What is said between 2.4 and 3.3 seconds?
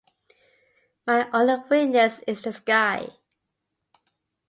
the sky